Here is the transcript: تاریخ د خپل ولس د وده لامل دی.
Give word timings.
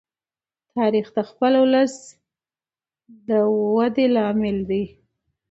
تاریخ 0.75 1.07
د 1.15 1.17
خپل 1.29 1.53
ولس 1.63 1.95
د 3.27 3.29
وده 3.75 4.05
لامل 4.15 4.57
دی. 4.69 4.83